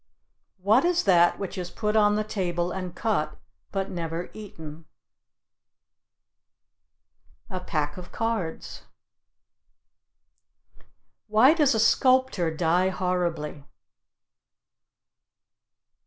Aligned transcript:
What 0.57 0.83
is 0.83 1.03
that 1.03 1.37
which 1.37 1.59
is 1.59 1.69
put 1.69 1.95
on 1.95 2.15
the 2.15 2.23
table 2.23 2.71
and 2.71 2.95
cut, 2.95 3.37
but 3.71 3.91
never 3.91 4.31
eaten? 4.33 4.85
A 7.51 7.59
pack 7.59 7.97
of 7.97 8.11
cards. 8.11 8.87
Why 11.27 11.53
does 11.53 11.75
a 11.75 11.79
sculptor 11.79 12.49
die 12.51 12.89
horribly? 12.89 13.63